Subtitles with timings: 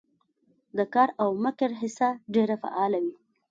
[0.77, 3.13] د قار او مکر حصه ډېره فعاله وي